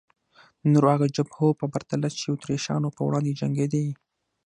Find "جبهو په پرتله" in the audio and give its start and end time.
1.15-2.07